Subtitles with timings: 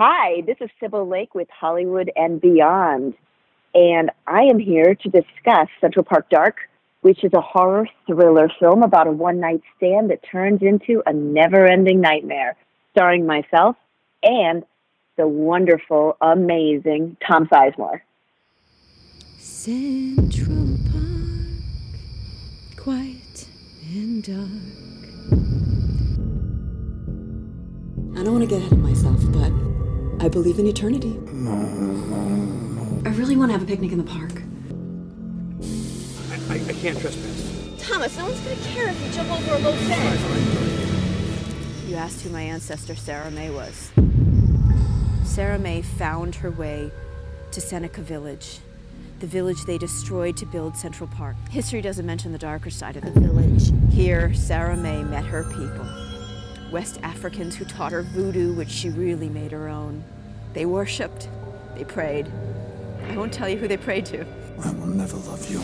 [0.00, 3.14] Hi, this is Cybil Lake with Hollywood and Beyond,
[3.74, 6.54] and I am here to discuss Central Park Dark,
[7.00, 11.12] which is a horror thriller film about a one night stand that turns into a
[11.12, 12.54] never ending nightmare,
[12.92, 13.74] starring myself
[14.22, 14.62] and
[15.16, 18.02] the wonderful, amazing Tom Sizemore.
[19.36, 23.48] Central Park, quiet
[23.92, 24.77] and dark.
[28.18, 29.52] I don't want to get ahead of myself, but
[30.20, 31.16] I believe in eternity.
[33.06, 34.42] I really want to have a picnic in the park.
[36.50, 37.44] I, I can't trespass.
[37.78, 40.20] Thomas, no one's gonna care if you jump over a low fence.
[41.86, 43.92] You asked who my ancestor Sarah May was.
[45.22, 46.90] Sarah May found her way
[47.52, 48.58] to Seneca Village,
[49.20, 51.36] the village they destroyed to build Central Park.
[51.50, 53.70] History doesn't mention the darker side of the village.
[53.92, 55.86] Here, Sarah May met her people.
[56.70, 60.04] West Africans who taught her voodoo, which she really made her own.
[60.52, 61.28] They worshipped,
[61.74, 62.30] they prayed.
[63.08, 64.26] I won't tell you who they prayed to.
[64.62, 65.62] I will never love you.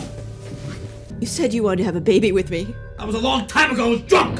[1.19, 2.73] You said you wanted to have a baby with me.
[2.97, 3.85] That was a long time ago.
[3.85, 4.37] I was drunk.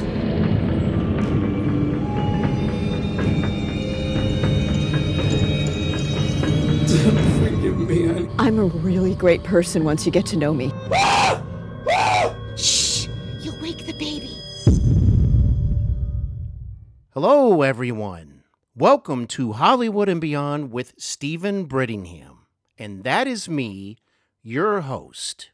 [7.38, 8.10] Forgive me.
[8.10, 8.28] I...
[8.38, 10.72] I'm a really great person once you get to know me.
[17.18, 18.42] Hello, everyone.
[18.74, 22.40] Welcome to Hollywood and Beyond with Steven Brittingham.
[22.76, 23.96] And that is me,
[24.42, 25.50] your host.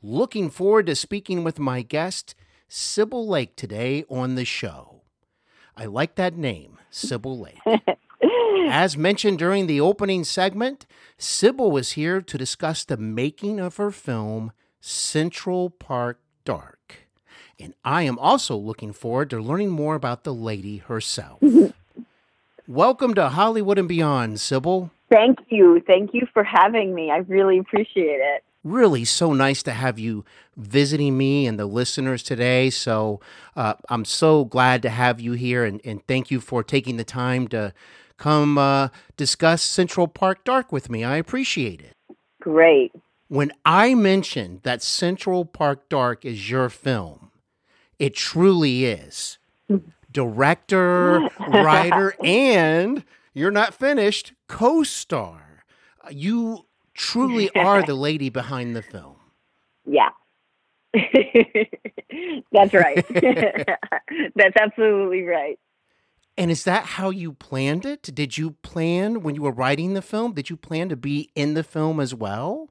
[0.00, 2.34] Looking forward to speaking with my guest,
[2.70, 5.02] Cybil Lake, today on the show.
[5.76, 7.82] I like that name, Cybil Lake.
[8.70, 10.86] As mentioned during the opening segment,
[11.18, 16.77] Cybil was here to discuss the making of her film, Central Park Dark.
[17.60, 21.42] And I am also looking forward to learning more about the lady herself.
[22.68, 24.90] Welcome to Hollywood and Beyond, Cybil.
[25.10, 25.82] Thank you.
[25.86, 27.10] Thank you for having me.
[27.10, 28.44] I really appreciate it.
[28.62, 30.24] Really, so nice to have you
[30.56, 32.70] visiting me and the listeners today.
[32.70, 33.20] So,
[33.56, 37.04] uh, I'm so glad to have you here, and, and thank you for taking the
[37.04, 37.72] time to
[38.18, 41.04] come uh, discuss Central Park Dark with me.
[41.04, 41.94] I appreciate it.
[42.42, 42.92] Great.
[43.28, 47.27] When I mentioned that Central Park Dark is your film,
[47.98, 49.38] it truly is.
[50.10, 53.04] Director, writer, and
[53.34, 55.64] you're not finished, co star.
[56.10, 59.16] You truly are the lady behind the film.
[59.86, 60.10] Yeah.
[62.52, 63.06] That's right.
[64.34, 65.58] That's absolutely right.
[66.38, 68.02] And is that how you planned it?
[68.14, 70.32] Did you plan when you were writing the film?
[70.32, 72.68] Did you plan to be in the film as well?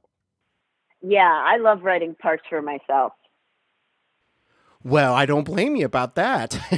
[1.02, 3.12] Yeah, I love writing parts for myself.
[4.84, 6.58] Well, I don't blame you about that.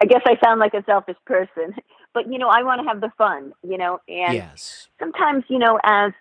[0.00, 1.74] I guess I sound like a selfish person,
[2.12, 4.88] but you know, I want to have the fun, you know, and yes.
[4.98, 6.12] sometimes, you know, as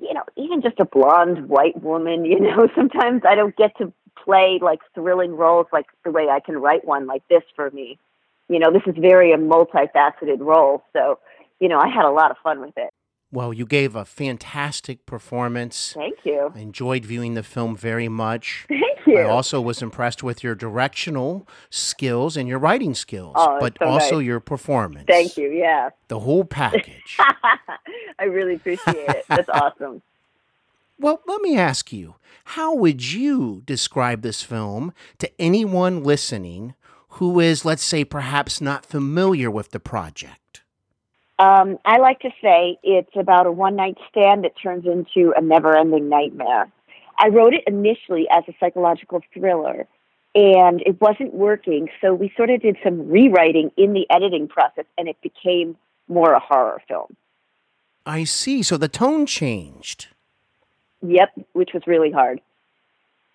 [0.00, 3.92] you know, even just a blonde white woman, you know, sometimes I don't get to
[4.24, 7.98] play like thrilling roles like the way I can write one like this for me.
[8.48, 11.18] You know, this is very a multifaceted role, so
[11.60, 12.90] you know, I had a lot of fun with it.
[13.32, 15.94] Well, you gave a fantastic performance.
[15.96, 16.52] Thank you.
[16.54, 18.66] I enjoyed viewing the film very much.
[18.68, 19.18] Thank you.
[19.20, 23.86] I also was impressed with your directional skills and your writing skills, Oh, but so
[23.86, 24.26] also nice.
[24.26, 25.06] your performance.
[25.08, 25.48] Thank you.
[25.50, 25.90] Yeah.
[26.08, 27.16] The whole package.
[28.18, 29.24] I really appreciate it.
[29.28, 30.02] That's awesome.
[31.00, 36.74] well, let me ask you how would you describe this film to anyone listening
[37.16, 40.36] who is, let's say, perhaps not familiar with the project?
[41.38, 45.40] Um, I like to say it's about a one night stand that turns into a
[45.40, 46.70] never ending nightmare.
[47.18, 49.86] I wrote it initially as a psychological thriller
[50.34, 54.86] and it wasn't working, so we sort of did some rewriting in the editing process
[54.96, 55.76] and it became
[56.08, 57.16] more a horror film.
[58.06, 58.62] I see.
[58.62, 60.08] So the tone changed.
[61.02, 62.40] Yep, which was really hard.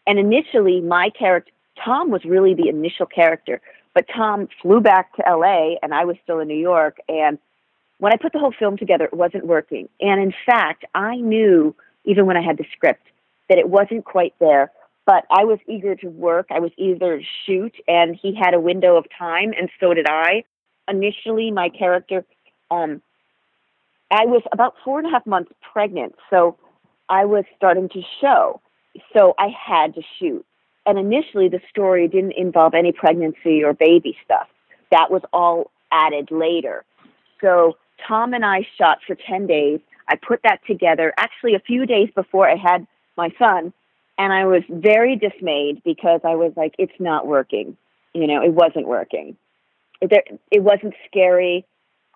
[0.08, 1.52] And initially, my character,
[1.84, 3.62] Tom, was really the initial character,
[3.94, 6.98] but Tom flew back to LA and I was still in New York.
[7.08, 7.38] And
[8.00, 9.90] when I put the whole film together, it wasn't working.
[10.00, 13.08] And in fact, I knew, even when I had the script,
[13.50, 14.72] that it wasn't quite there.
[15.06, 16.48] But I was eager to work.
[16.52, 20.06] I was eager to shoot, and he had a window of time, and so did
[20.08, 20.44] I.
[20.90, 22.26] Initially, my character,
[22.70, 23.02] um,
[24.12, 26.58] I was about four and a half months pregnant, so
[27.10, 28.62] I was starting to show.
[29.16, 30.46] So I had to shoot.
[30.86, 34.48] And initially, the story didn't involve any pregnancy or baby stuff.
[34.92, 36.84] That was all added later.
[37.42, 39.80] So Tom and I shot for 10 days.
[40.08, 43.74] I put that together actually a few days before I had my son.
[44.18, 47.78] And I was very dismayed because I was like, it's not working.
[48.14, 49.38] You know, it wasn't working.
[50.02, 51.66] there, it wasn't scary.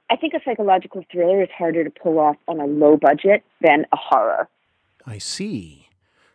[0.10, 3.86] I think a psychological thriller is harder to pull off on a low budget than
[3.92, 4.50] a horror.
[5.06, 5.88] I see.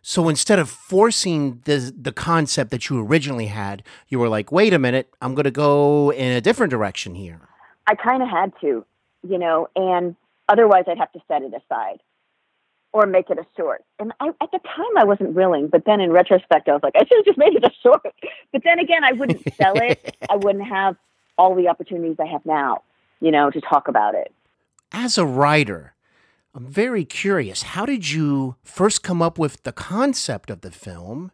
[0.03, 4.73] So instead of forcing the the concept that you originally had, you were like, "Wait
[4.73, 7.41] a minute, I'm going to go in a different direction here."
[7.89, 8.85] I kind of had to,
[9.29, 10.17] you know, and
[10.49, 12.01] otherwise I'd have to set it aside
[12.93, 13.85] or make it a short.
[13.99, 16.95] And I, at the time I wasn't willing, but then in retrospect I was like,
[16.97, 18.03] I should have just made it a short.
[18.53, 20.17] But then again, I wouldn't sell it.
[20.31, 20.97] I wouldn't have
[21.39, 22.83] all the opportunities I have now,
[23.21, 24.33] you know, to talk about it.
[24.93, 25.95] As a writer,
[26.55, 27.63] I'm very curious.
[27.63, 31.33] How did you first come up with the concept of the film?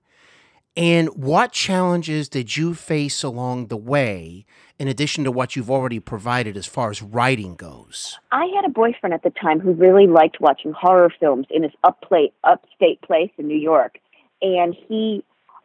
[0.76, 4.46] And what challenges did you face along the way,
[4.78, 8.19] in addition to what you've already provided as far as writing goes?
[8.30, 11.72] I had a boyfriend at the time who really liked watching horror films in his
[11.84, 13.98] upstate, upstate place in New York.
[14.40, 15.22] And he,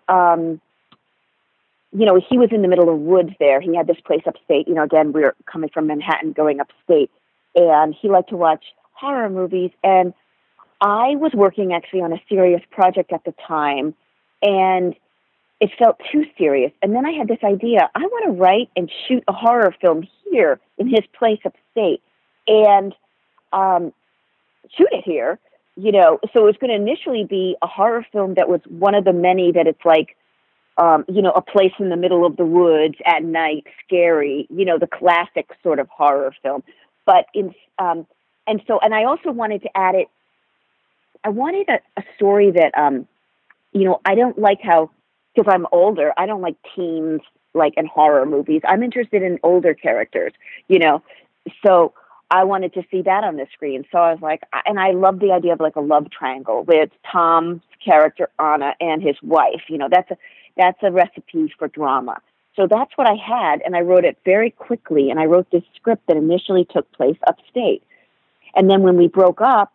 [0.09, 0.59] um,
[1.94, 3.62] you know, he was in the middle of woods there.
[3.62, 4.68] He had this place upstate.
[4.68, 7.10] You know, again, we were coming from Manhattan going upstate.
[7.56, 9.71] And he liked to watch horror movies.
[9.86, 10.13] And
[10.81, 13.95] I was working actually on a serious project at the time
[14.42, 14.95] and
[15.60, 16.72] it felt too serious.
[16.81, 20.07] And then I had this idea I want to write and shoot a horror film
[20.30, 22.01] here in his place upstate
[22.48, 22.94] and
[23.51, 23.94] um,
[24.78, 25.39] shoot it here.
[25.80, 28.95] You know, so it was going to initially be a horror film that was one
[28.95, 30.18] of the many that it's like,
[30.80, 34.66] um, you know, a place in the middle of the woods at night, scary, you
[34.66, 36.63] know, the classic sort of horror film.
[37.06, 38.07] But in, um,
[38.48, 40.07] and so, and I also wanted to add it,
[41.24, 43.07] I wanted a, a story that, um,
[43.74, 44.92] you know, I don't like how
[45.36, 47.22] because I'm older, I don't like teens
[47.54, 48.62] like in horror movies.
[48.68, 50.34] I'm interested in older characters,
[50.68, 51.04] you know.
[51.66, 51.94] So
[52.30, 53.86] I wanted to see that on the screen.
[53.92, 56.90] So I was like, and I love the idea of like a love triangle with
[57.10, 59.64] Tom's character Anna and his wife.
[59.70, 60.18] You know, that's a
[60.58, 62.20] that's a recipe for drama.
[62.56, 65.12] So that's what I had, and I wrote it very quickly.
[65.12, 67.84] And I wrote this script that initially took place upstate,
[68.56, 69.72] and then when we broke up,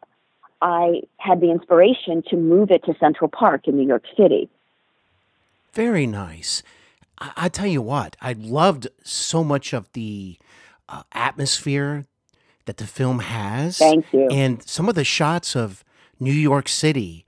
[0.62, 4.48] I had the inspiration to move it to Central Park in New York City.
[5.72, 6.62] Very nice.
[7.18, 10.38] I, I tell you what, I loved so much of the
[10.88, 12.06] uh, atmosphere
[12.66, 13.78] that the film has.
[13.78, 14.28] Thank you.
[14.30, 15.84] And some of the shots of
[16.20, 17.26] New York City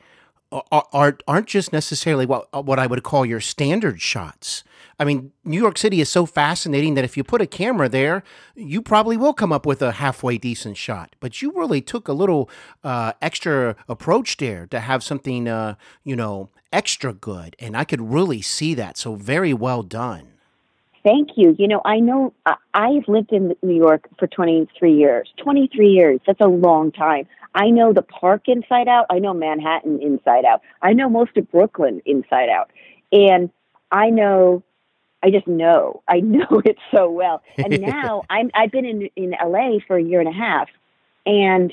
[0.53, 4.63] are, are aren't just necessarily what what I would call your standard shots.
[4.99, 8.23] I mean, New York City is so fascinating that if you put a camera there,
[8.55, 11.17] you probably will come up with a halfway decent shot.
[11.21, 12.49] But you really took a little
[12.83, 15.75] uh, extra approach there to have something, uh,
[16.05, 17.57] you know, extra good.
[17.59, 18.97] And I could really see that.
[18.97, 20.29] So very well done.
[21.03, 21.55] Thank you.
[21.59, 22.33] You know, I know
[22.73, 25.31] I've lived in New York for 23 years.
[25.37, 27.27] 23 years, that's a long time.
[27.55, 29.07] I know the park inside out.
[29.11, 30.63] I know Manhattan inside out.
[30.83, 32.71] I know most of Brooklyn inside out.
[33.13, 33.51] And
[33.93, 34.63] I know
[35.25, 36.03] I just know.
[36.07, 37.43] I know it so well.
[37.57, 40.69] And now I'm I've been in in LA for a year and a half.
[41.27, 41.73] And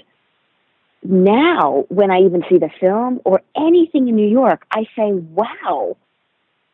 [1.03, 5.97] now when I even see the film or anything in New York, I say, "Wow.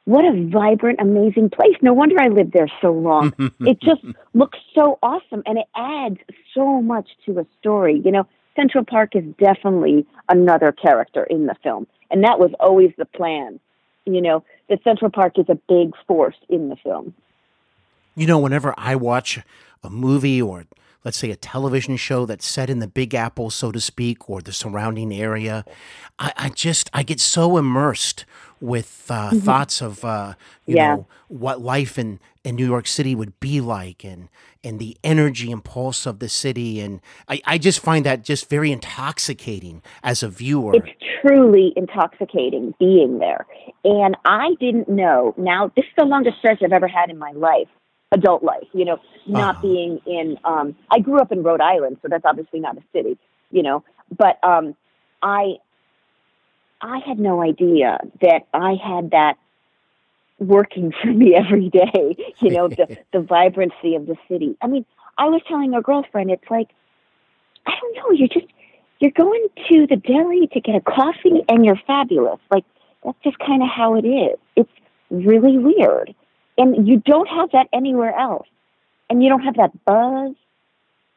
[0.06, 1.76] What a vibrant, amazing place.
[1.82, 3.34] No wonder I lived there so long.
[3.60, 4.02] it just
[4.34, 6.20] looks so awesome and it adds
[6.54, 8.02] so much to a story.
[8.06, 11.88] You know, Central Park is definitely another character in the film.
[12.10, 13.60] And that was always the plan
[14.08, 17.14] you know, that Central Park is a big force in the film.
[18.16, 19.40] You know, whenever I watch
[19.84, 20.66] a movie or
[21.04, 24.42] let's say a television show that's set in the Big Apple, so to speak, or
[24.42, 25.64] the surrounding area,
[26.20, 28.26] I, I just I get so immersed
[28.60, 29.40] with uh, mm-hmm.
[29.40, 30.34] thoughts of uh,
[30.66, 30.96] you yeah.
[30.96, 34.30] know what life in, in New York City would be like, and
[34.64, 38.50] and the energy and pulse of the city, and I, I just find that just
[38.50, 40.74] very intoxicating as a viewer.
[40.76, 40.88] It's
[41.22, 43.46] truly intoxicating being there,
[43.84, 45.34] and I didn't know.
[45.38, 47.68] Now this is the longest stretch I've ever had in my life
[48.12, 49.62] adult life, you know, not uh-huh.
[49.62, 53.18] being in um I grew up in Rhode Island, so that's obviously not a city,
[53.52, 53.84] you know,
[54.18, 54.76] but um
[55.22, 55.56] I
[56.82, 59.38] I had no idea that I had that
[60.40, 64.58] working for me every day, you know, the the vibrancy of the city.
[64.62, 64.86] I mean,
[65.18, 66.70] I was telling a girlfriend it's like
[67.66, 68.48] I don't know, you're just
[69.00, 72.40] you're going to the deli to get a coffee and you're fabulous.
[72.52, 72.66] Like
[73.04, 74.38] that's just kind of how it is.
[74.56, 74.72] It's
[75.10, 76.14] really weird.
[76.58, 78.48] And you don't have that anywhere else.
[79.10, 80.34] And you don't have that buzz.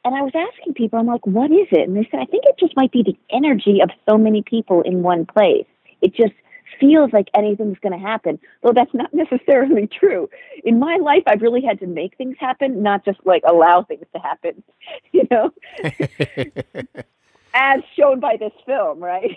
[0.05, 1.89] And I was asking people, I'm like, what is it?
[1.89, 4.83] And they said, I think it just might be the energy of so many people
[4.83, 5.67] in one place.
[6.01, 6.33] It just
[6.79, 10.31] feels like anything's going to happen, though that's not necessarily true.
[10.65, 14.07] In my life, I've really had to make things happen, not just like allow things
[14.15, 14.63] to happen,
[15.13, 15.53] you know?
[17.53, 19.37] As shown by this film, right?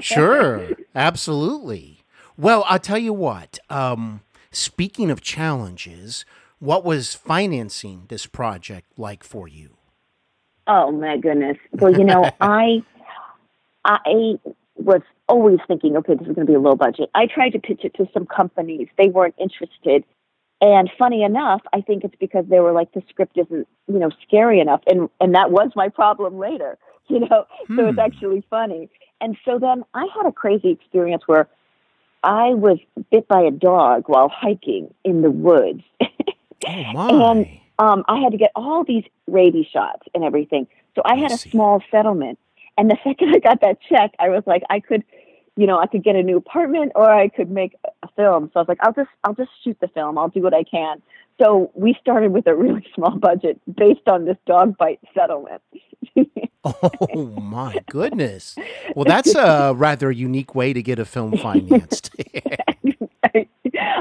[0.00, 1.98] sure, absolutely.
[2.38, 3.58] Well, I'll tell you what.
[3.68, 4.22] Um,
[4.54, 6.24] Speaking of challenges,
[6.60, 9.70] what was financing this project like for you?
[10.66, 11.58] Oh my goodness.
[11.72, 12.82] Well, you know, I
[13.84, 14.38] I
[14.76, 17.10] was always thinking, okay, this is going to be a low budget.
[17.14, 18.88] I tried to pitch it to some companies.
[18.98, 20.04] They weren't interested.
[20.60, 24.10] And funny enough, I think it's because they were like the script isn't, you know,
[24.26, 24.82] scary enough.
[24.86, 26.78] And and that was my problem later,
[27.08, 27.46] you know.
[27.76, 27.98] So it's Hmm.
[27.98, 28.88] actually funny.
[29.20, 31.48] And so then I had a crazy experience where
[32.22, 32.78] I was
[33.10, 35.82] bit by a dog while hiking in the woods.
[36.66, 37.08] Oh my.
[37.08, 37.46] And
[37.78, 40.66] um, I had to get all these rabies shots and everything.
[40.94, 42.38] So I I had a small settlement.
[42.76, 45.04] And the second I got that check, I was like, I could,
[45.56, 48.50] you know, I could get a new apartment or I could make a film.
[48.52, 50.18] So I was like, I'll just, I'll just shoot the film.
[50.18, 51.02] I'll do what I can.
[51.40, 55.62] So we started with a really small budget based on this dog bite settlement.
[56.66, 58.56] Oh my goodness.
[58.96, 62.10] Well, that's a rather unique way to get a film financed.
[63.22, 63.46] I,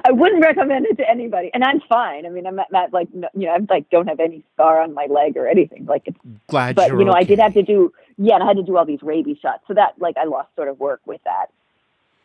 [0.05, 2.25] I wouldn't recommend it to anybody, and I'm fine.
[2.25, 4.81] I mean, I'm not, not like no- you know, I'm like don't have any scar
[4.81, 5.85] on my leg or anything.
[5.85, 8.57] Like it's Glad but you know, I did have to do yeah, and I had
[8.57, 9.63] to do all these rabies shots.
[9.67, 11.47] So that like I lost sort of work with that.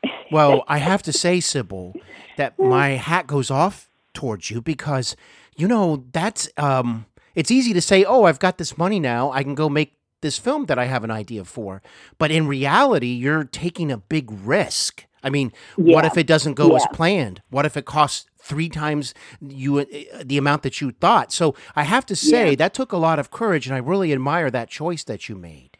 [0.30, 1.94] Well, I have to say, Cybil,
[2.36, 5.16] that my hat goes off towards you because,
[5.56, 9.30] you know, that's um it's easy to say, "Oh, I've got this money now.
[9.32, 11.82] I can go make this film that I have an idea for."
[12.18, 15.06] But in reality, you're taking a big risk.
[15.22, 17.42] I mean, what if it doesn't go as planned?
[17.50, 19.84] What if it costs three times you uh,
[20.24, 21.32] the amount that you thought?
[21.32, 22.56] So, I have to say Yeah.
[22.56, 25.76] that took a lot of courage and I really admire that choice that you made.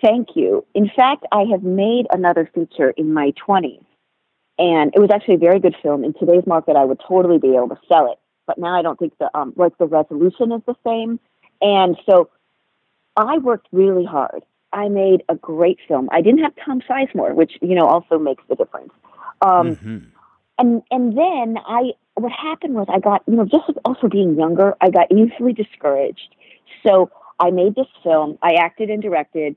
[0.00, 0.64] Thank you.
[0.74, 3.84] In fact, I have made another feature in my 20s,
[4.58, 6.04] and it was actually a very good film.
[6.04, 8.98] In today's market, I would totally be able to sell it, but now I don't
[8.98, 11.18] think the um, like the resolution is the same.
[11.60, 12.30] And so,
[13.16, 14.42] I worked really hard.
[14.72, 16.08] I made a great film.
[16.12, 18.92] I didn't have Tom Sizemore, which you know also makes the difference.
[19.40, 20.06] Um, Mhm.
[20.58, 24.76] and and then I what happened was I got you know just also being younger
[24.80, 26.34] I got easily discouraged.
[26.84, 28.38] So I made this film.
[28.42, 29.56] I acted and directed.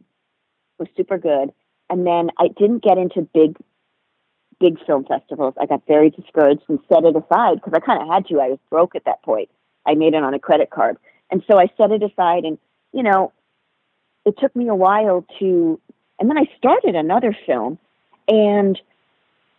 [0.79, 1.53] Was super good.
[1.89, 3.57] And then I didn't get into big
[4.60, 5.53] big film festivals.
[5.60, 8.39] I got very discouraged and set it aside because I kind of had to.
[8.39, 9.50] I was broke at that point.
[9.86, 10.98] I made it on a credit card.
[11.29, 12.57] And so I set it aside and
[12.91, 13.31] you know
[14.25, 15.79] it took me a while to
[16.20, 17.77] and then I started another film
[18.27, 18.79] and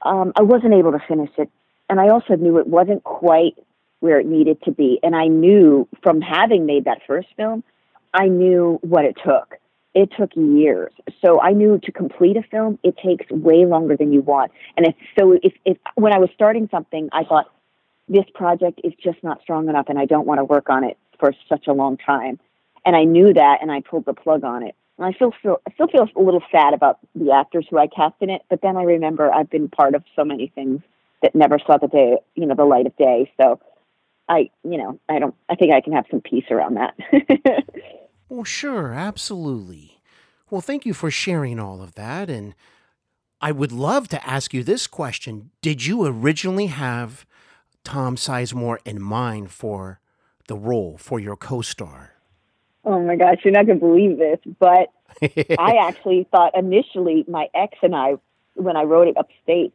[0.02, 1.50] um, I wasn't able to finish it.
[1.88, 3.56] And I also knew it wasn't quite
[4.00, 4.99] where it needed to be.
[5.02, 7.62] And I knew from having made that first film,
[8.12, 9.56] I knew what it took.
[9.94, 10.92] It took years.
[11.25, 14.52] So I knew to complete a film, it takes way longer than you want.
[14.76, 17.50] And if, so if, if when I was starting something, I thought,
[18.08, 20.96] this project is just not strong enough and I don't want to work on it
[21.18, 22.38] for such a long time.
[22.86, 24.74] And I knew that and I pulled the plug on it.
[24.96, 27.86] And I still feel I still feel a little sad about the actors who I
[27.86, 30.80] cast in it, but then I remember I've been part of so many things
[31.22, 33.30] that never saw the day, you know, the light of day.
[33.38, 33.60] So
[34.26, 36.94] I, you know, I don't I think I can have some peace around that.
[38.28, 40.00] Well, sure, absolutely.
[40.50, 42.28] Well, thank you for sharing all of that.
[42.28, 42.54] And
[43.40, 47.24] I would love to ask you this question Did you originally have
[47.84, 50.00] Tom Sizemore in mind for
[50.48, 52.15] the role, for your co star?
[52.86, 54.90] Oh my gosh, you're not gonna believe this, but
[55.58, 58.14] I actually thought initially my ex and I
[58.54, 59.74] when I wrote it upstate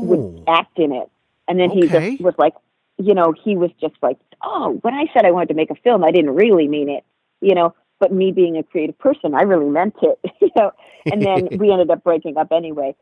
[0.00, 1.10] would oh, act in it.
[1.48, 1.88] And then he Okay.
[1.88, 2.54] just was like,
[2.98, 5.74] you know, he was just like, oh, when I said I wanted to make a
[5.76, 7.04] film, I didn't really mean it,
[7.40, 7.74] you know.
[7.98, 10.72] But me being a creative person, I really meant it, you know.
[11.10, 12.94] And then we ended up breaking up anyway.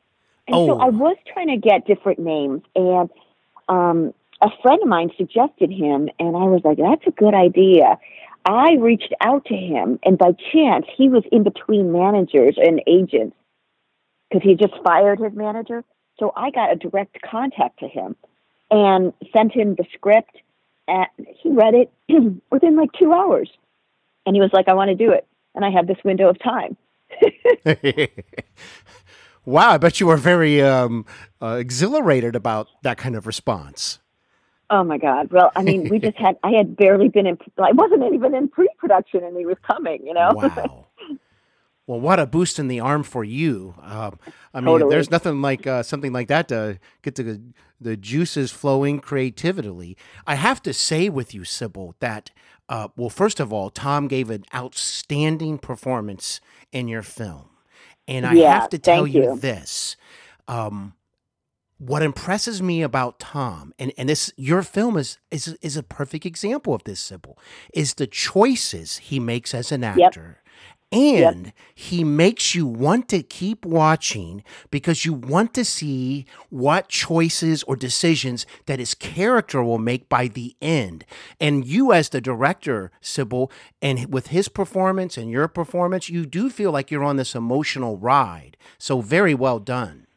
[0.49, 0.79] And so Oh.
[0.79, 3.11] I was trying to get different names, and
[3.69, 7.99] um, a friend of mine suggested him, and I was like, that's a good idea.
[8.45, 13.37] I reached out to him, and by chance, he was in between managers and agents
[14.31, 15.85] because he just fired his manager.
[16.19, 18.17] So I got a direct contact to him
[18.71, 20.37] and sent him the script.
[20.87, 21.93] And he read it
[22.51, 23.51] within like two hours.
[24.27, 25.27] And he was like, I want to do it.
[25.55, 26.77] And I have this window of time.
[29.45, 31.07] wow, I bet you were very um,
[31.41, 33.99] uh, exhilarated about that kind of response.
[34.71, 35.31] Oh my God.
[35.33, 38.49] Well, I mean, we just had, I had barely been in, I wasn't even in
[38.49, 40.37] pre production and he was coming, you know?
[40.37, 40.87] Wow.
[41.87, 43.75] Well, what a boost in the arm for you.
[43.83, 44.19] Um,
[44.55, 44.89] I mean, Totally.
[44.89, 47.43] there's nothing like uh, something like that to get the,
[47.81, 49.99] the juices flowing creatively.
[50.27, 52.31] I have to say with you, Cybil, that,
[52.71, 56.41] uh, well, first of all, Tom gave an outstanding performance
[56.73, 57.51] in your film.
[58.09, 59.43] And I Yeah, have to tell you, you.
[59.43, 59.99] this.
[60.49, 60.95] Um,
[61.79, 66.27] what impresses me about Tom, and, and this your film is, is is a perfect
[66.27, 67.37] example of this, Cybil,
[67.73, 70.39] is the choices he makes as an actor
[70.91, 77.63] And he makes you want to keep watching because you want to see what choices
[77.65, 81.05] or decisions that his character will make by the end.
[81.39, 86.51] And you, as the director, Cybil, and with his performance and your performance, you do
[86.51, 88.57] feel like you're on this emotional ride.
[88.79, 90.08] So, very well done.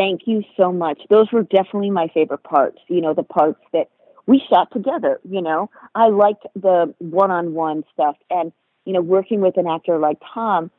[0.00, 0.98] Thank you so much.
[1.10, 2.78] Those were definitely my favorite parts.
[2.88, 3.90] You know, the parts that
[4.26, 5.20] we shot together.
[5.28, 8.16] You know, I liked the one on one stuff.
[8.30, 8.50] And
[8.86, 10.70] you know, working with an actor like Tom,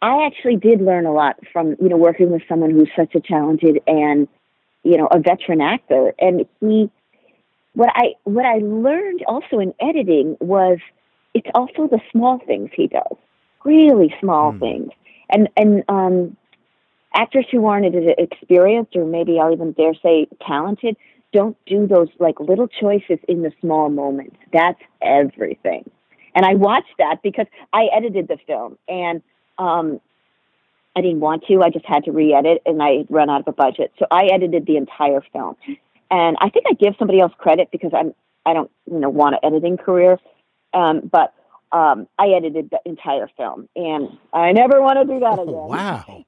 [0.00, 3.20] I actually did learn a lot from, you know, working with someone who's such a
[3.20, 4.28] talented and,
[4.84, 6.14] you know, a veteran actor.
[6.20, 6.88] And he,
[7.74, 10.78] what I, what I learned also in editing was
[11.34, 13.16] it's also the small things he does,
[13.64, 14.60] really small mm.
[14.60, 14.92] things.
[15.28, 16.36] And, and, um,
[17.14, 20.96] actors who aren't as experienced or maybe I'll even dare say talented
[21.32, 24.36] don't do those like little choices in the small moments.
[24.52, 25.90] That's everything.
[26.34, 29.22] And I watched that because I edited the film and
[29.58, 30.00] um,
[30.96, 31.62] I didn't want to.
[31.62, 33.92] I just had to re-edit and I run out of a budget.
[33.98, 35.56] So I edited the entire film.
[36.10, 38.14] And I think I give somebody else credit because I'm
[38.46, 40.18] I don't you know want an editing career,
[40.72, 41.34] um, but
[41.72, 45.54] um, I edited the entire film, and I never want to do that again.
[45.54, 46.24] wow.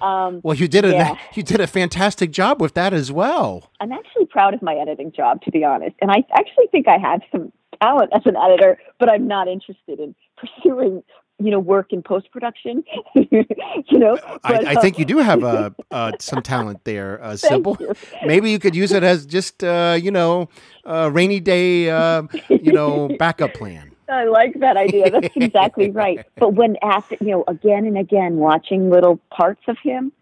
[0.00, 1.18] um, well, you did a yeah.
[1.34, 3.70] you did a fantastic job with that as well.
[3.80, 6.98] I'm actually proud of my editing job, to be honest, and I actually think I
[6.98, 11.02] had some talent as an editor, but I'm not interested in pursuing
[11.38, 12.84] you know work in post production.
[13.14, 17.32] you know, but, I, I, think you do have uh, uh, some talent there, uh,
[17.32, 17.78] Cybil.
[17.80, 17.94] You.
[18.24, 20.48] Maybe you could use it as just uh, you know
[20.84, 23.91] a rainy day uh, you know backup plan.
[24.12, 25.10] I like that idea.
[25.10, 26.24] That's exactly right.
[26.36, 30.12] But when after you know again and again watching little parts of him,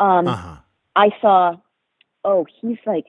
[0.00, 0.56] um, uh-huh.
[0.94, 1.56] I saw,
[2.24, 3.06] oh, he's like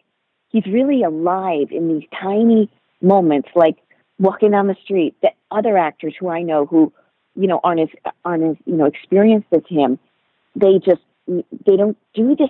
[0.50, 2.70] he's really alive in these tiny
[3.01, 3.77] moments, like
[4.20, 6.91] walking down the street, that other actors who I know who,
[7.36, 7.89] you know, aren't as
[8.25, 10.00] aren't as you know experienced as him,
[10.56, 12.50] they just they don't do this.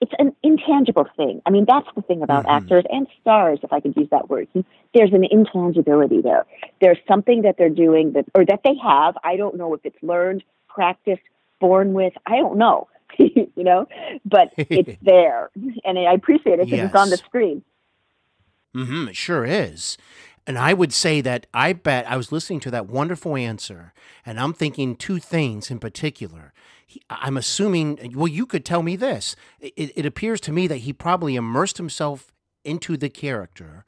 [0.00, 1.42] It's an intangible thing.
[1.44, 2.56] I mean, that's the thing about mm-hmm.
[2.56, 4.48] actors and stars, if I could use that word.
[4.94, 6.46] There's an intangibility there.
[6.80, 9.16] There's something that they're doing that, or that they have.
[9.22, 11.22] I don't know if it's learned, practiced,
[11.60, 12.14] born with.
[12.26, 13.86] I don't know, you know,
[14.24, 15.50] but it's there,
[15.84, 16.86] and I appreciate it because yes.
[16.86, 17.62] it's on the screen.
[18.74, 19.98] Mm-hmm, it sure is.
[20.46, 23.92] And I would say that I bet I was listening to that wonderful answer,
[24.24, 26.52] and I'm thinking two things in particular.
[26.86, 29.36] He, I'm assuming, well, you could tell me this.
[29.60, 32.32] It, it appears to me that he probably immersed himself
[32.64, 33.84] into the character.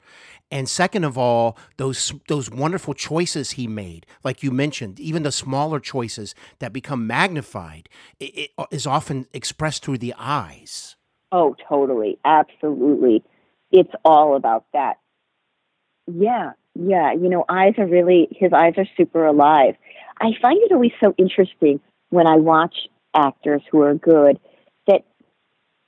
[0.51, 5.31] And second of all, those those wonderful choices he made, like you mentioned, even the
[5.31, 7.89] smaller choices that become magnified,
[8.19, 10.95] it, it uh, is often expressed through the eyes.
[11.31, 13.23] Oh, totally, absolutely.
[13.71, 14.97] It's all about that
[16.07, 17.13] yeah, yeah.
[17.13, 19.75] You know, eyes are really, his eyes are super alive.
[20.19, 22.75] I find it always so interesting when I watch
[23.15, 24.39] actors who are good
[24.87, 25.03] that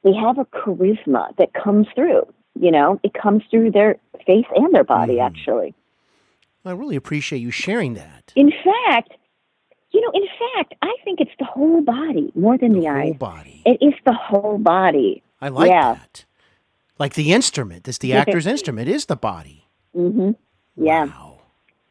[0.03, 2.23] they have a charisma that comes through.
[2.59, 5.25] You know, it comes through their face and their body, mm.
[5.25, 5.73] actually.
[6.63, 8.33] I really appreciate you sharing that.
[8.35, 9.13] In fact,
[9.91, 13.15] you know, in fact, I think it's the whole body more than the, the eyes.
[13.17, 13.61] body.
[13.65, 15.23] It is the whole body.
[15.39, 15.93] I like yeah.
[15.93, 16.25] that.
[16.97, 19.64] Like the instrument, it's the actor's instrument is the body.
[19.95, 20.31] Mm-hmm.
[20.75, 21.05] Yeah.
[21.05, 21.39] Wow.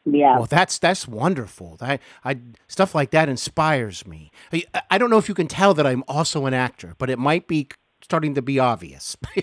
[0.05, 0.37] Yeah.
[0.37, 1.77] Well, that's that's wonderful.
[1.81, 2.37] I, I
[2.67, 4.31] stuff like that inspires me.
[4.53, 7.17] I, I don't know if you can tell that I'm also an actor, but it
[7.17, 7.69] might be
[8.01, 9.17] starting to be obvious.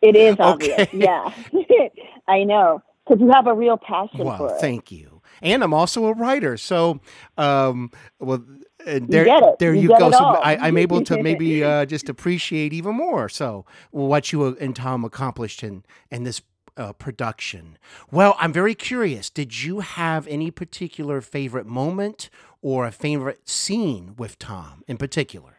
[0.00, 0.80] it is obvious.
[0.80, 0.90] Okay.
[0.94, 1.32] Yeah.
[2.28, 4.50] I know because you have a real passion well, for it.
[4.52, 5.20] Well, thank you.
[5.42, 7.00] And I'm also a writer, so
[7.38, 8.44] um, well,
[8.84, 10.10] there, you there you, you go.
[10.10, 13.28] So I, am able to maybe uh, just appreciate even more.
[13.28, 16.42] So what you and Tom accomplished in in this
[16.76, 17.78] uh, production.
[18.10, 19.30] Well, I'm very curious.
[19.30, 22.30] Did you have any particular favorite moment
[22.62, 25.56] or a favorite scene with Tom in particular?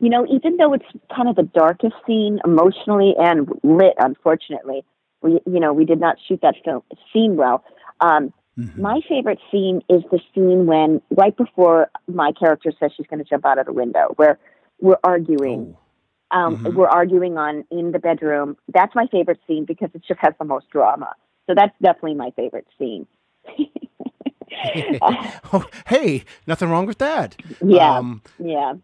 [0.00, 4.84] You know, even though it's kind of the darkest scene emotionally and lit, unfortunately,
[5.22, 7.64] we you know we did not shoot that film scene well.
[8.00, 8.82] Um, mm-hmm.
[8.82, 13.28] My favorite scene is the scene when right before my character says she's going to
[13.28, 14.38] jump out of the window, where
[14.80, 15.74] we're arguing.
[15.74, 15.83] Oh
[16.34, 16.76] um, mm-hmm.
[16.76, 18.56] We're arguing on in the bedroom.
[18.72, 21.14] That's my favorite scene because it just has the most drama.
[21.46, 23.06] So that's definitely my favorite scene.
[25.02, 27.36] oh, hey, nothing wrong with that.
[27.64, 28.74] Yeah, um, yeah.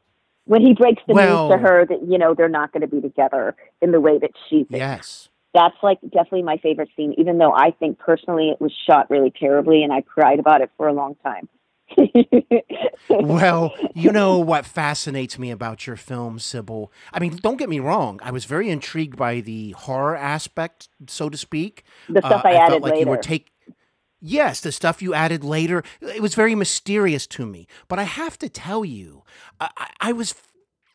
[0.44, 2.86] When he breaks the well, news to her that you know they're not going to
[2.86, 4.78] be together in the way that she thinks.
[4.78, 7.14] Yes, that's like definitely my favorite scene.
[7.18, 10.70] Even though I think personally it was shot really terribly, and I cried about it
[10.76, 11.48] for a long time.
[13.08, 16.88] well, you know what fascinates me about your film, Cybil.
[17.12, 18.20] I mean, don't get me wrong.
[18.22, 21.84] I was very intrigued by the horror aspect, so to speak.
[22.08, 23.04] The stuff uh, I, I added like later.
[23.04, 23.48] You were take,
[24.20, 27.66] Yes, the stuff you added later, it was very mysterious to me.
[27.88, 29.22] But I have to tell you,
[29.60, 30.34] I, I- I was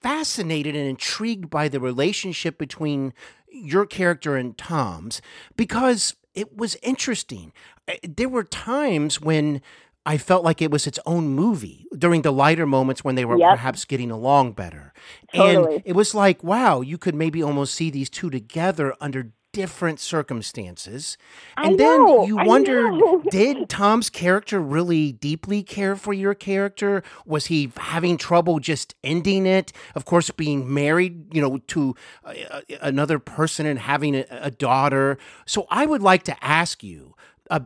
[0.01, 3.13] fascinated and intrigued by the relationship between
[3.49, 5.21] your character and Tom's
[5.57, 7.51] because it was interesting.
[7.87, 9.61] Uh, There were times when
[10.05, 13.37] I felt like it was its own movie during the lighter moments when they were
[13.39, 13.49] Yep.
[13.51, 14.93] perhaps getting along better.
[15.33, 15.75] Totally.
[15.75, 19.99] And it was like, wow, you could maybe almost see these two together under different
[20.01, 21.17] circumstances.
[21.57, 22.93] I And then know, you I wondered
[23.29, 27.03] did Tom's character really deeply care for your character?
[27.25, 29.71] Was he having trouble just ending it?
[29.95, 34.51] Of course, being married, you know, to uh, uh, another person and having a, a
[34.51, 35.17] daughter.
[35.45, 37.15] So I would like to ask you,
[37.49, 37.61] uh,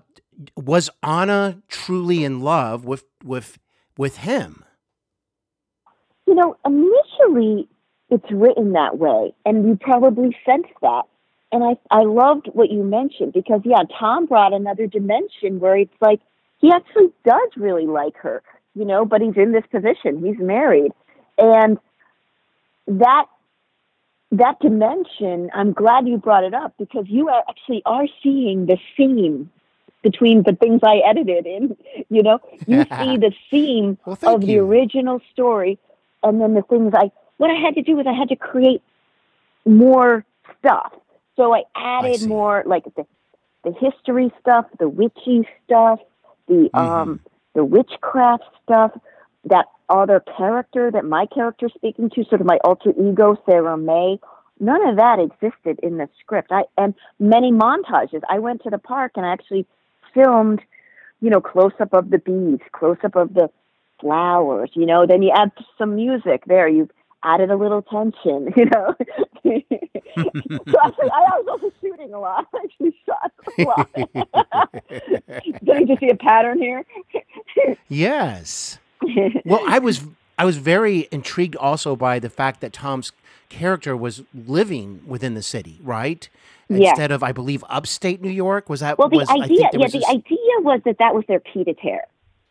[0.55, 3.59] was Anna truly in love with with
[3.97, 4.63] with him?
[6.25, 7.67] You know, initially
[8.09, 11.03] it's written that way, and you probably sensed that.
[11.51, 15.93] And I, I loved what you mentioned because, yeah, Tom brought another dimension where it's
[15.99, 16.19] like
[16.59, 18.43] he actually does really like her,
[18.75, 20.23] you know, but he's in this position.
[20.23, 20.91] He's married.
[21.37, 21.79] And
[22.87, 23.25] that
[24.31, 28.77] that dimension, I'm glad you brought it up because you are actually are seeing the
[28.95, 29.49] seam
[30.01, 31.77] between the things I edited in.
[32.11, 34.61] You know, you see the seam Well, of the you.
[34.65, 35.77] original story,
[36.23, 37.11] and then the things I.
[37.37, 38.81] What I had to do was I had to create
[39.65, 40.25] more
[40.59, 40.93] stuff.
[41.35, 42.27] So I added see.
[42.27, 43.05] more like the
[43.63, 45.99] the history stuff, the witchy stuff,
[46.47, 46.79] the Mm-hmm.
[46.79, 47.19] um
[47.53, 48.91] the witchcraft stuff,
[49.45, 54.19] that other character that my character speaking to, sort of my alter ego, Sarah May.
[54.59, 56.51] None of that existed in the script.
[56.51, 58.21] I and many montages.
[58.29, 59.65] I went to the park and I actually
[60.13, 60.61] filmed,
[61.21, 63.49] you know, close up of the bees, close up of the
[63.99, 66.67] flowers, you know, then you add some music there.
[66.67, 66.91] You've
[67.23, 68.95] added a little tension, you know.
[69.43, 72.47] so actually, I was also shooting a lot.
[72.53, 73.89] I actually shot a lot.
[75.63, 76.85] Don't you just see a pattern here?
[77.87, 78.79] Yes.
[79.45, 80.01] well, I was
[80.37, 83.11] I was very intrigued also by the fact that Tom's
[83.49, 86.29] character was living within the city, right?
[86.69, 86.89] Yeah.
[86.89, 88.69] Instead of, I believe, upstate New York.
[88.69, 88.97] Was that?
[88.97, 91.67] Well, the was, I idea, think yeah, the idea was that that was their pied
[91.67, 92.05] a terre.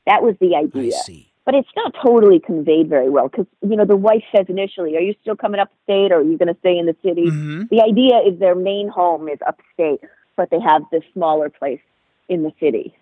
[0.06, 0.92] That was the I idea.
[0.92, 1.30] see.
[1.44, 5.00] But it's not totally conveyed very well because, you know, the wife says initially, Are
[5.00, 7.24] you still coming upstate or are you going to stay in the city?
[7.26, 7.70] Mhm.
[7.70, 10.00] The idea is their main home is upstate,
[10.36, 11.80] but they have this smaller place
[12.28, 12.94] in the city.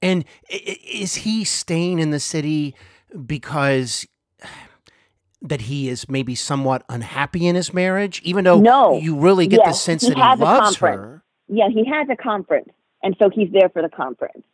[0.00, 2.74] And i- i- is he staying in the city
[3.26, 4.06] because
[5.42, 8.98] that he is maybe somewhat unhappy in his marriage, even though No.
[8.98, 11.22] you really get the sense he that he loves her?
[11.48, 12.70] Yeah, he has a conference,
[13.02, 14.44] and so he's there for the conference.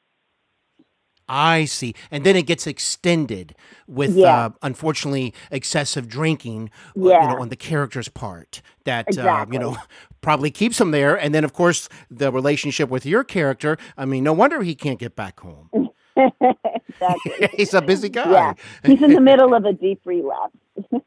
[1.30, 1.94] I see.
[2.10, 3.54] And then it gets extended
[3.86, 4.46] with, Yeah.
[4.46, 7.26] uh, unfortunately, excessive drinking, uh, you Yeah.
[7.28, 9.76] know, on the character's part that, uh, you know,
[10.22, 11.14] probably keeps him there.
[11.20, 13.76] And then, of course, the relationship with your character.
[13.98, 15.68] I mean, no wonder he can't get back home.
[16.16, 17.48] exactly.
[17.58, 18.30] He's a busy guy.
[18.32, 20.56] yeah, he's in the middle of a deep relapse.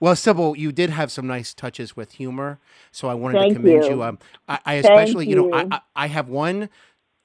[0.00, 2.60] Well, Cybil, you did have some nice touches with humor,
[2.92, 3.90] so I wanted Thank to commend you.
[3.90, 4.02] you.
[4.04, 5.34] Um, I, I especially, you.
[5.34, 5.80] know, I.
[5.96, 6.68] I, have one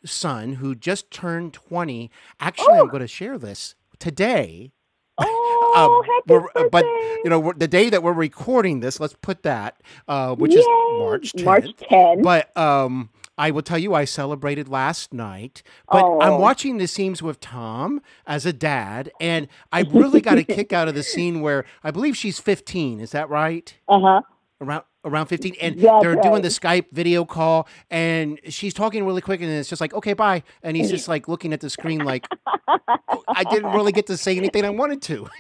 [0.03, 2.09] son who just turned twenty.
[2.39, 4.71] Actually, I'm going to share this today.
[5.75, 6.69] Oh, Um, birthday!
[6.71, 6.83] but
[7.23, 10.65] you know, we're, the day that we're recording this, let's put that, uh, which is
[10.67, 11.45] March 10th.
[11.45, 12.23] March 10th.
[12.23, 15.63] But um, I will tell you, I celebrated last night.
[15.91, 16.39] But I'm Oh.
[16.39, 20.87] watching the scenes with Tom as a dad, and I really got a kick out
[20.87, 22.99] of the scene where I believe she's 15.
[22.99, 23.73] Is that right?
[23.87, 24.21] Uh huh.
[24.61, 29.19] around around 15 and That's they're doing the skype video call and she's talking really
[29.19, 32.05] quick and it's just like okay bye and he's just like looking at the screen
[32.05, 32.29] like
[33.09, 35.27] "Oh, i didn't really get to say anything i wanted to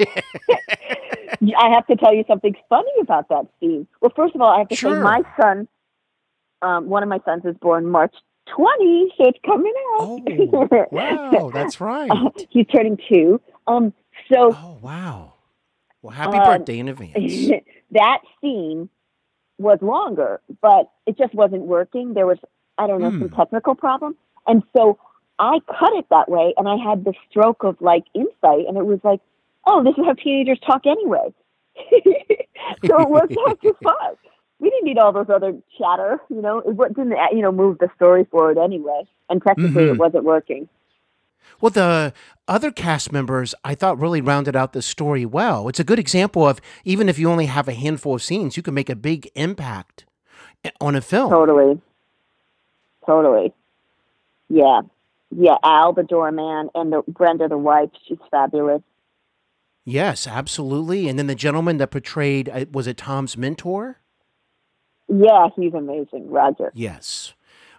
[1.57, 3.87] I have to tell you something funny about that scene.
[4.01, 4.95] Well, first of all, I have to Sure.
[4.97, 5.67] say my son,
[6.63, 8.15] um, one of my sons is born March
[8.55, 10.01] 20, so it's coming out.
[10.01, 13.39] oh wow that's right Uh, he's turning two.
[13.67, 13.93] Um,
[14.31, 15.33] so oh wow
[16.01, 17.51] well happy Um, birthday in advance
[17.91, 18.89] that scene
[19.59, 22.13] was longer, but it just wasn't working.
[22.15, 22.39] There was,
[22.77, 23.35] I don't know, some Hmm.
[23.35, 24.15] technical problem.
[24.47, 24.97] And so
[25.39, 28.85] I cut it that way, and I had the stroke of like insight, and it
[28.85, 29.21] was like,
[29.67, 31.33] oh, this is how teenagers talk anyway.
[32.87, 34.15] so it worked out just fine.
[34.63, 36.59] We didn't need all those other chatter, you know.
[36.59, 39.03] It didn't, you know, move the story forward anyway.
[39.29, 39.93] And technically, Mhm.
[39.95, 40.69] it wasn't working.
[41.61, 42.13] well the
[42.47, 46.47] other cast members i thought really rounded out the story well it's a good example
[46.47, 49.29] of even if you only have a handful of scenes you can make a big
[49.35, 50.05] impact
[50.65, 51.79] eh, on a film Totally.
[53.05, 53.53] Totally.
[54.49, 54.81] Yeah.
[55.31, 55.57] Yeah.
[55.63, 58.81] Al, the doorman, and the Brenda, the wife, she's fabulous.
[59.85, 63.99] yes absolutely and then the gentleman that portrayed uh, was it tom's mentor
[65.07, 66.71] Yeah, he's amazing, Roger.
[66.73, 67.33] Yes.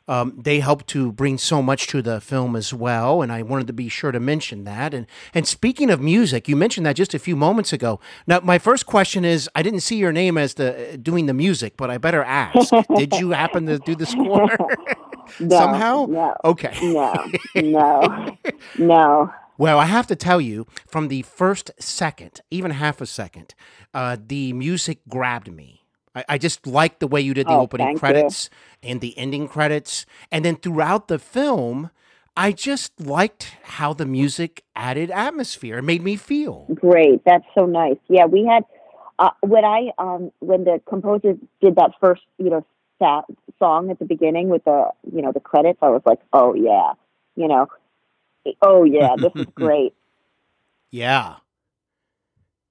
[0.06, 3.66] um, they helped to bring so much to the film as well, and I wanted
[3.68, 4.92] to be sure to mention that.
[4.94, 8.00] And and speaking of music, you mentioned that just a few moments ago.
[8.26, 11.76] Now, my first question is, I didn't see your name as the doing the music,
[11.78, 14.48] but I better ask: Did you happen to do the score
[15.40, 16.06] No, somehow?
[16.08, 16.34] No.
[16.44, 16.76] Okay.
[16.82, 17.14] No.
[17.56, 18.36] No.
[18.78, 19.32] no.
[19.56, 23.54] Well, I have to tell you, from the first second, even half a second,
[23.94, 25.83] uh, the music grabbed me.
[26.14, 28.00] I, I just liked the way you did the Oh, opening thank you.
[28.00, 28.50] credits
[28.82, 30.06] and the ending credits.
[30.30, 31.90] And then throughout the film,
[32.36, 35.78] I just liked how the music added atmosphere.
[35.78, 36.66] It made me feel.
[36.74, 37.24] Great.
[37.24, 37.98] That's so nice.
[38.08, 38.64] Yeah, we had
[39.18, 42.66] uh, when I um when the composer did that first you know
[42.98, 43.22] sa-
[43.58, 46.94] song at the beginning with the you know the credits, I was like, oh yeah,
[47.36, 47.68] you know,
[48.62, 49.94] oh yeah, this is great.
[50.90, 51.36] Yeah.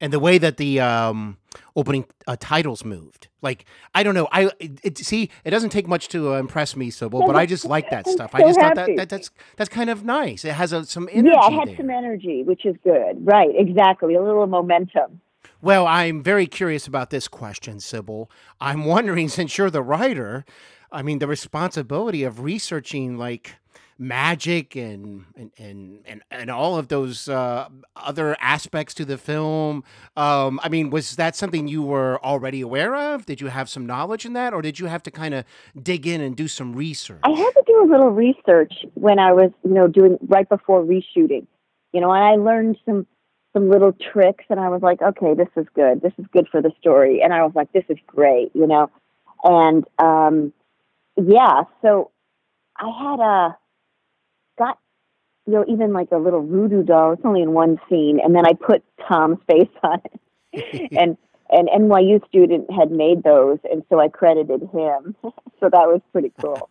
[0.03, 1.37] And the way that the um,
[1.77, 3.63] opening uh, titles moved, like
[3.95, 6.91] I don't know, I it, it, see it doesn't take much to uh, impress me,
[6.91, 8.31] Cybil, but I just like that stuff.
[8.35, 10.43] I so just thought that, that that's that's kind of nice.
[10.43, 11.77] It has a, some energy yeah, it had there.
[11.77, 13.25] some energy, which is good.
[13.25, 13.51] Right.
[13.57, 14.15] Exactly.
[14.15, 15.21] A little momentum.
[15.61, 18.29] Well, I'm very curious about this question, Cybil.
[18.59, 20.43] I'm wondering, since you're the writer,
[20.91, 23.55] I mean, the responsibility of researching like
[23.97, 29.83] magic and and and and, all of those uh, other aspects to the film.
[30.15, 33.25] Um, I mean, was that something you were already aware of?
[33.25, 35.45] Did you have some knowledge in that, or did you have to kind of
[35.81, 37.21] dig in and do some research?
[37.23, 40.83] I had to do a little research when I was, you know, doing right before
[40.83, 41.47] reshooting.
[41.91, 43.05] You know, and I learned some
[43.53, 46.01] some little tricks and I was like, okay, this is good.
[46.01, 47.21] This is good for the story.
[47.23, 48.89] And I was like, this is great, you know.
[49.43, 50.53] And um
[51.15, 52.11] yeah, so
[52.77, 53.57] I had a
[54.57, 54.77] got
[55.45, 57.13] you know, even like a little voodoo doll.
[57.13, 60.91] It's only in one scene, and then I put Tom's face on it.
[60.97, 61.17] and
[61.49, 65.15] an NYU student had made those, and so I credited him.
[65.59, 66.69] so that was pretty cool.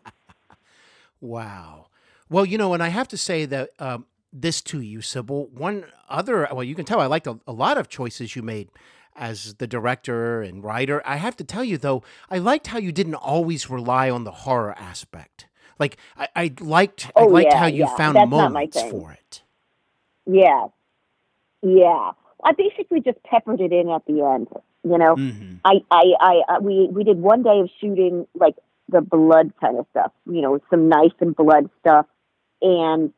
[1.21, 1.87] Wow.
[2.29, 5.51] Well, you know, and I have to say that um, this to you, Cybil.
[5.51, 8.71] One other, well, you can tell I liked a, a lot of choices you made
[9.15, 11.03] as the director and writer.
[11.05, 14.31] I have to tell you, though, I liked how you didn't always rely on the
[14.31, 15.47] horror aspect.
[15.79, 17.97] Like, I, I liked, I Oh, liked yeah, how you yeah.
[17.97, 19.43] found That's moments for it.
[20.27, 20.67] Yeah.
[21.63, 22.13] Yeah.
[22.45, 24.49] I basically just peppered it in at the end.
[24.85, 28.57] You know, hmm I, I, I, I, we, we did one day of shooting like
[28.89, 32.07] the blood kind of stuff, you know, some knife and blood stuff.
[32.61, 33.13] And,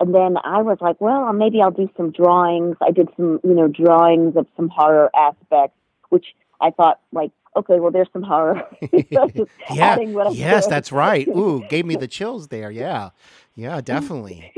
[0.00, 2.76] and then I was like, well, maybe I'll do some drawings.
[2.82, 5.78] I did some, you know, drawings of some horror aspects,
[6.08, 6.26] which
[6.60, 8.62] I thought like, okay, well, there's some horror.
[9.74, 9.92] Yeah.
[9.92, 11.26] adding what I Yes, that's right.
[11.36, 12.70] Ooh, gave me the chills there.
[12.70, 13.10] Yeah.
[13.54, 14.52] Yeah, definitely.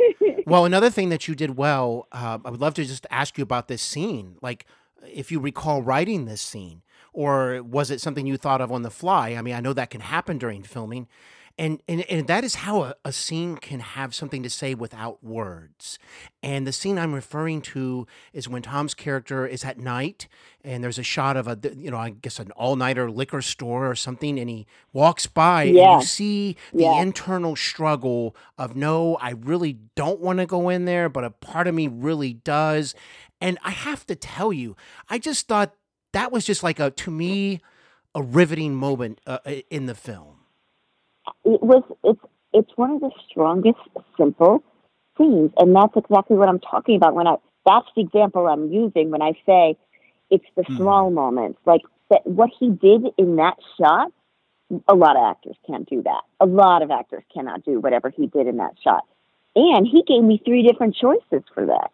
[0.47, 3.43] well, another thing that you did well, uh, I would love to just ask you
[3.43, 4.37] about this scene.
[4.43, 4.67] Like,
[5.07, 6.83] if you recall writing this scene,
[7.13, 9.31] or was it something you thought of on the fly?
[9.35, 11.07] I mean, I know that can happen during filming.
[11.59, 15.25] And, and, and that is how a, a scene can have something to say without
[15.25, 15.99] words.
[16.41, 20.29] And the scene I'm referring to is when Tom's character is at night
[20.63, 23.91] and there's a shot of a, you know, I guess an all nighter liquor store
[23.91, 24.39] or something.
[24.39, 27.03] And he walks by and you see the Yeah.
[27.03, 31.67] internal struggle of, no, I really don't want to go in there, but a part
[31.67, 32.95] of me really does.
[33.41, 34.77] And I have to tell you,
[35.09, 35.75] I just thought
[36.13, 37.61] that was just like a, to me,
[38.15, 39.39] a riveting moment uh,
[39.71, 40.38] in the film.
[41.45, 42.21] It was it's
[42.53, 43.79] it's one of the strongest
[44.17, 44.63] simple
[45.17, 47.37] scenes and that's exactly what i'm talking about when i
[47.67, 49.77] that's the example i'm using when i say
[50.31, 50.77] it's the Mhm.
[50.77, 54.13] small moments like that what he did in that shot
[54.89, 56.23] a lot of actors can't do that.
[56.41, 59.05] A lot of actors cannot do whatever he did in that shot.
[59.57, 61.91] And he gave me three different choices for that.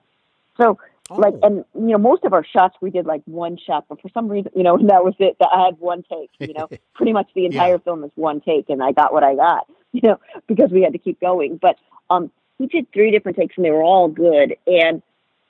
[0.61, 0.79] So
[1.11, 1.41] like Oh.
[1.43, 4.29] and you know most of our shots we did like one shot but for some
[4.29, 6.69] reason you know that was it that i had one take you know?
[6.95, 7.79] Pretty much the entire Yeah.
[7.79, 10.93] film is one take and i got what i got you know because we had
[10.93, 11.59] to keep going.
[11.61, 11.77] But
[12.11, 15.03] um he did three different takes and they were all good and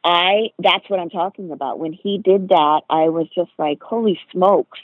[0.05, 1.79] i that's what i'm talking about.
[1.79, 4.81] When he did that i was just like holy smokes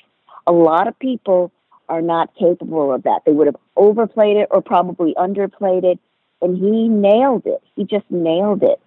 [0.46, 1.52] a lot of people
[1.88, 3.22] are not capable of that.
[3.26, 5.98] They would have overplayed it or probably underplayed it
[6.40, 7.60] and he nailed it.
[7.74, 8.80] He just nailed it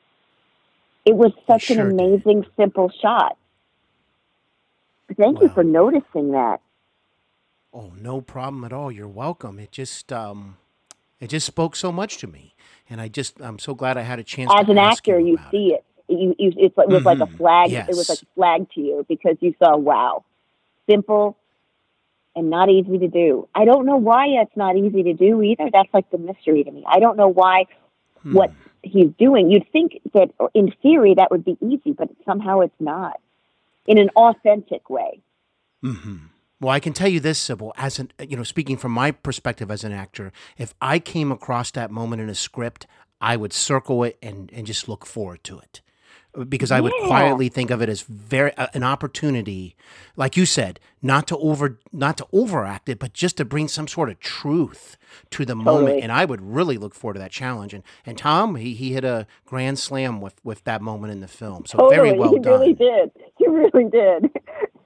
[1.05, 1.93] it was such sure an did.
[1.93, 3.37] amazing simple shot
[5.17, 6.59] thank you for noticing that
[7.73, 8.91] Oh, no problem at all.
[8.91, 9.59] You're welcome.
[9.59, 10.57] It just um
[11.19, 12.55] it just spoke so much to me.
[12.89, 15.37] And I just I'm so glad I had a chance as an actor, you, you
[15.51, 15.85] see it.
[16.09, 17.71] You, you, it's like, it was like a flag.
[17.87, 20.25] It was like a flag to you because you saw, wow,
[20.89, 21.37] simple
[22.35, 23.47] and not easy to do.
[23.55, 25.69] I don't know why it's not easy to do either.
[25.71, 26.83] That's like the mystery to me.
[26.87, 27.65] I don't know why
[28.23, 28.35] Hmm.
[28.35, 29.49] what he's doing.
[29.49, 33.19] You'd think that in theory that would be easy, but somehow it's not
[33.87, 35.21] in an authentic way.
[35.81, 36.17] hmm
[36.59, 39.71] Well, I can tell you this, Cybil, as an you know, speaking from my perspective
[39.71, 42.87] as an actor, if I came across that moment in a script,
[43.19, 45.81] I would circle it and and just look forward to it.
[46.49, 47.07] Because I would Yeah.
[47.07, 49.75] quietly think of it as very uh, an opportunity,
[50.15, 53.87] like you said, not to over not to overact it, but just to bring some
[53.87, 54.97] sort of truth
[55.29, 56.01] to the moment.
[56.01, 57.73] And I would really look forward to that challenge.
[57.73, 61.27] And and Tom, he, he hit a grand slam with with that moment in the
[61.27, 61.65] film.
[61.67, 62.61] So totally, very well he done.
[62.61, 63.11] He really did.
[63.37, 64.31] He really did.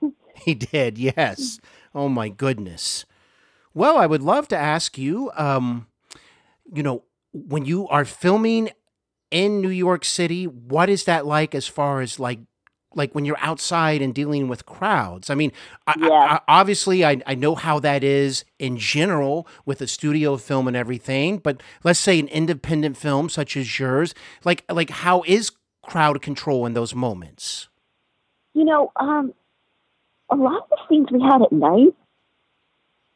[0.45, 1.59] He did, yes.
[1.95, 3.05] Oh my goodness.
[3.73, 5.87] Well, I would love to ask you, um,
[6.71, 8.69] you know, when you are filming
[9.31, 12.39] in New York City, what is that like as far as like
[12.95, 15.29] like when you're outside and dealing with crowds?
[15.29, 15.51] I mean,
[15.85, 16.39] I, Yeah.
[16.47, 20.75] I, obviously I, I know how that is in general with a studio film and
[20.75, 25.51] everything, but let's say an independent film such as yours, like like how is
[25.83, 27.67] crowd control in those moments?
[28.53, 29.33] You know, um,
[30.29, 31.93] a lot of the scenes we had at night,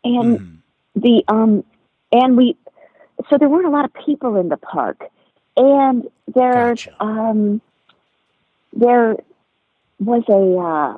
[0.04, 0.58] and Mhm.
[0.96, 1.64] the um,
[2.12, 2.58] and we,
[3.30, 5.00] so there weren't a lot of people in the park,
[5.58, 7.04] and there's Gotcha.
[7.04, 7.62] um,
[8.74, 9.16] there
[10.00, 10.98] was a uh,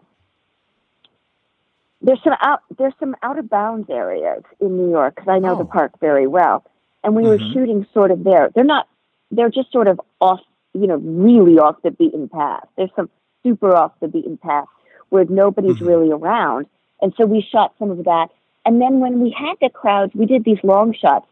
[2.01, 5.55] there's some out there's some out of bounds areas in New York because I know
[5.55, 5.65] the Oh.
[5.65, 6.63] park very well,
[7.03, 7.53] and we were Mhm.
[7.53, 8.49] shooting sort of there.
[8.53, 8.87] They're not
[9.31, 10.41] they're just sort of off,
[10.73, 12.67] you know, really off the beaten path.
[12.77, 13.09] There's some
[13.41, 14.67] super off the beaten path
[15.09, 15.87] where nobody's Mhm.
[15.87, 16.67] really around,
[17.01, 18.29] and so we shot some of that.
[18.65, 21.27] And then when we had the crowds, we did these long shots.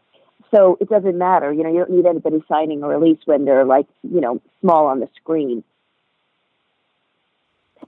[0.54, 3.64] So it doesn't matter, you know, you don't need anybody signing a release when they're
[3.64, 5.64] like, you know, small on the screen.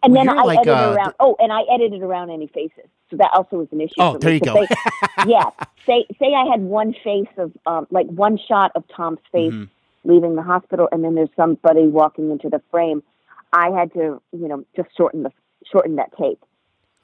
[0.03, 1.15] And Well, then I like, edited uh, around.
[1.21, 3.93] Oh, and I edited around any faces, so that also was an issue.
[3.99, 4.55] Oh, for there me, you go.
[4.55, 4.69] They,
[5.29, 5.51] yeah,
[5.87, 9.69] say say I had one face of um, like one shot of Tom's face Mhm.
[10.05, 13.03] leaving the hospital, and then there's somebody walking into the frame.
[13.53, 15.31] I had to, you know, just shorten the
[15.71, 16.43] shorten that tape.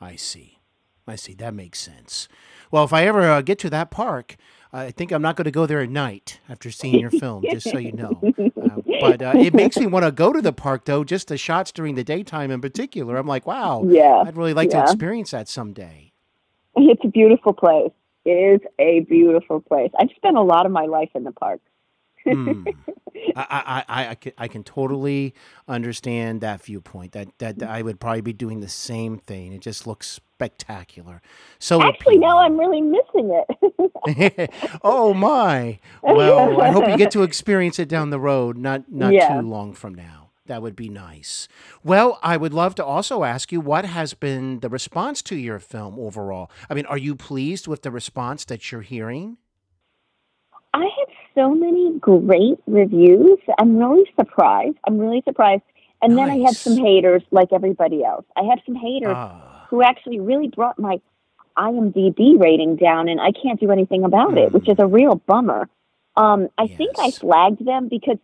[0.00, 0.58] I see.
[1.06, 1.34] I see.
[1.34, 2.28] That makes sense.
[2.70, 4.36] Well, if I ever uh, get to that park,
[4.72, 7.68] I think I'm not going to go there at night after seeing your film, just
[7.70, 8.20] so you know.
[8.60, 11.38] Uh, but uh, it makes me want to go to the park, though, just the
[11.38, 13.16] shots during the daytime in particular.
[13.16, 16.12] I'm like, wow, Yeah, I'd really like to experience that someday.
[16.76, 17.90] It's a beautiful place.
[18.26, 19.90] It is a beautiful place.
[19.98, 21.60] I've spent a lot of my life in the park.
[22.24, 22.64] Hmm.
[23.36, 25.34] I, I, I, I, can, I can totally
[25.68, 27.12] understand that viewpoint.
[27.12, 29.52] That, that I would probably be doing the same thing.
[29.52, 31.20] It just looks spectacular.
[31.58, 32.38] So Actually, now.
[32.38, 33.42] I'm really missing
[34.08, 34.50] it.
[34.82, 35.78] oh my!
[36.02, 39.40] Well, I hope you get to experience it down the road, not not Yeah.
[39.40, 40.30] too long from now.
[40.46, 41.46] That would be nice.
[41.84, 45.60] Well, I would love to also ask you what has been the response to your
[45.60, 46.50] film overall.
[46.68, 49.36] I mean, are you pleased with the response that you're hearing?
[51.34, 53.38] So many great reviews.
[53.58, 54.76] I'm really surprised.
[54.86, 55.62] I'm really surprised.
[56.02, 58.24] And then I had some haters, like everybody else.
[58.36, 61.00] I had some haters Ah, who actually really brought my
[61.58, 65.68] IMDb rating down, and I can't do anything about it, which is a real bummer.
[66.16, 68.16] Um, I think I flagged them because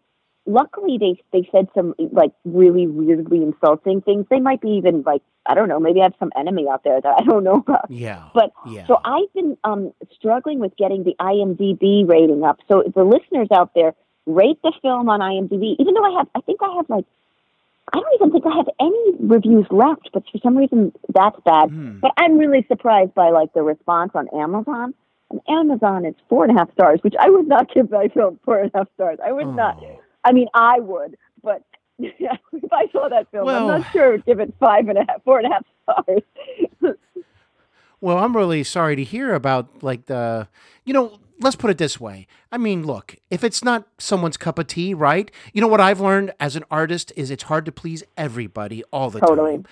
[0.46, 4.26] luckily they they said some like really weirdly insulting things.
[4.30, 7.00] They might be even like I don't know, maybe I have some enemy out there
[7.00, 7.90] that I don't know about.
[7.90, 8.28] yeah.
[8.34, 8.86] But yeah.
[8.86, 12.60] so I've been um, struggling with getting the IMDb rating up.
[12.68, 13.94] So the listeners out there,
[14.26, 15.76] rate the film on IMDb.
[15.78, 17.04] Even though I have, I think I have like,
[17.92, 20.10] I don't even think I have any reviews left.
[20.12, 21.70] But for some reason, that's bad.
[21.70, 22.00] Hmm.
[22.00, 24.94] But I'm really surprised by like the response on Amazon.
[25.30, 28.38] And Amazon is four and a half stars, which I would not give my film
[28.44, 29.18] four and a half stars.
[29.24, 29.82] I would not.
[30.26, 31.62] I mean, I would, but
[31.98, 34.98] if I saw that film, Well- I'm not sure I would give it five and
[34.98, 36.22] a half, four and a half stars.
[38.00, 40.48] Well, I'm really sorry to hear about like the,
[40.84, 42.26] you know, let's put it this way.
[42.52, 45.30] I mean, look, if it's not someone's cup of tea, right?
[45.54, 49.08] You know what I've learned as an artist is it's hard to please everybody all
[49.10, 49.52] the Totally.
[49.52, 49.66] time.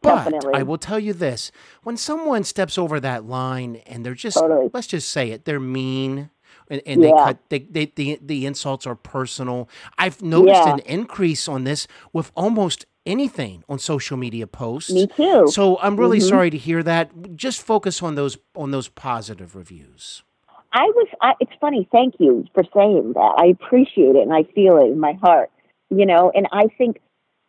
[0.00, 0.54] But Definitely.
[0.54, 1.50] I will tell you this:
[1.82, 4.70] when someone steps over that line and they're just, Totally.
[4.72, 6.30] let's just say it, they're mean.
[6.70, 7.24] And, and they Yeah.
[7.24, 9.68] cut they, they the the insults are personal.
[9.98, 10.74] I've noticed Yeah.
[10.74, 14.90] an increase on this with almost anything on social media posts.
[14.92, 15.46] Me too.
[15.48, 16.28] So I'm really Mhm.
[16.28, 17.36] sorry to hear that.
[17.36, 20.22] Just focus on those on those positive reviews.
[20.72, 21.06] I was.
[21.20, 21.86] I, it's funny.
[21.92, 23.34] Thank you for saying that.
[23.38, 25.50] I appreciate it, and I feel it in my heart.
[25.90, 26.98] You know, and I think,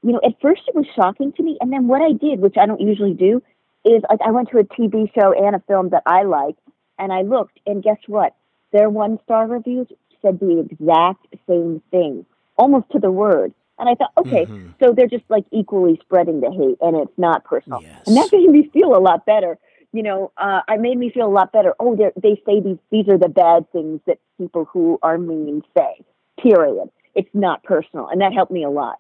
[0.04, 2.58] you know, at first it was shocking to me, and then what I did, which
[2.58, 3.42] I don't usually do,
[3.86, 6.56] is like I went to a TV show and a film that I like,
[7.00, 8.36] and I looked, and guess what?
[8.76, 9.88] Their one star reviews
[10.22, 12.26] said the exact same thing,
[12.58, 13.54] almost to the word.
[13.80, 14.74] And I thought, okay, Mhm.
[14.82, 17.82] so they're just like equally spreading the hate, and it's not personal.
[17.82, 18.06] Yes.
[18.06, 19.58] And that made me feel a lot better.
[19.94, 21.74] You know, uh, it made me feel a lot better.
[21.80, 22.12] Oh, they're-
[22.46, 26.04] say these these are the bad things that people who are mean say.
[26.38, 26.90] Period.
[27.14, 28.98] It's not personal, and that helped me a lot.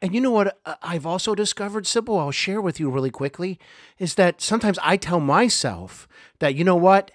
[0.00, 3.58] And you know what uh, I've also discovered, Cybil, I'll share with you really quickly,
[3.98, 7.10] is that sometimes I tell myself that, you know what,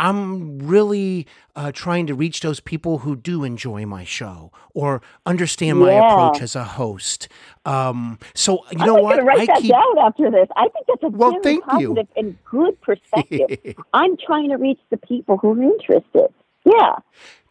[0.00, 5.78] I'm really uh, trying to reach those people who do enjoy my show or understand
[5.78, 6.10] my Yeah.
[6.10, 7.28] approach as a host.
[7.66, 9.10] Um, so you know what I'm what?
[9.16, 10.48] going to write I that keep down after this.
[10.56, 11.88] I think that's a Well, very thank you.
[11.94, 13.76] positive and good perspective.
[13.92, 16.32] I'm trying to reach the people who are interested.
[16.64, 16.96] Yeah.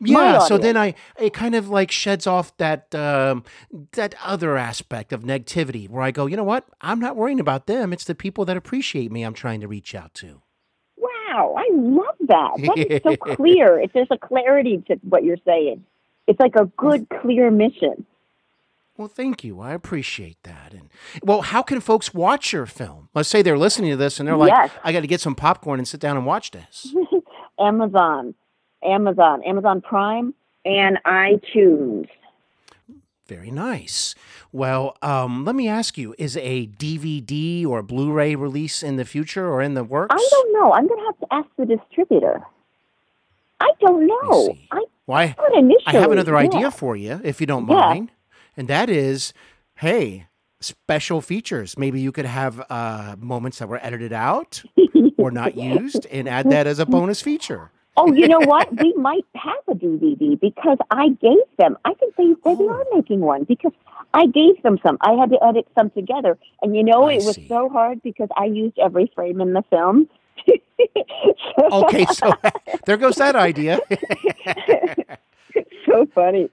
[0.02, 3.44] Yeah, so then I it kind of like sheds off that um,
[3.94, 6.66] that other aspect of negativity where I go, you know what?
[6.80, 7.92] I'm not worrying about them.
[7.92, 10.42] It's the people that appreciate me I'm trying to reach out to.
[11.32, 12.52] Wow, I love that.
[12.58, 13.80] That is so clear.
[13.80, 15.84] If there's a clarity to what you're saying,
[16.28, 18.06] it's like a good, clear mission.
[18.98, 19.62] Well, thank you.
[19.62, 20.74] I appreciate that.
[20.74, 20.90] And
[21.24, 23.08] well, how can folks watch your film?
[23.14, 24.72] Let's say they're listening to this and they're like, Yes.
[24.84, 26.94] I got to get some popcorn and sit down and watch this.
[27.60, 28.34] Amazon,
[28.84, 30.34] Amazon, Amazon Prime,
[30.66, 32.10] and iTunes.
[33.30, 34.16] Very nice.
[34.52, 39.48] Well, um, let me ask you: Is a DVD or Blu-ray release in the future
[39.48, 40.16] or in the works?
[40.16, 40.74] I don't know.
[40.74, 42.42] I'm going to have to ask the distributor.
[43.62, 44.56] I don't know.
[44.72, 45.28] I Why?
[45.34, 45.84] thought initially.
[45.86, 46.40] I have another yeah.
[46.40, 47.76] idea for you, if you don't Yeah.
[47.76, 48.12] mind,
[48.58, 49.32] and that is,
[49.76, 50.26] hey,
[50.60, 51.78] special features.
[51.78, 54.64] Maybe you could have uh, moments that were edited out
[55.20, 57.70] or not used, and add that as a bonus feature.
[58.00, 58.68] Oh, you know what?
[58.82, 61.78] we might have a DVD because I gave them.
[61.86, 62.70] I think they they Oh.
[62.70, 63.74] are making one because
[64.14, 64.98] I gave them some.
[65.02, 67.48] I had to edit some together, and you know I it was see.
[67.48, 70.08] so hard because I used every frame in the film.
[71.72, 72.32] Okay, so
[72.86, 73.80] there goes that idea.
[75.86, 76.50] so funny.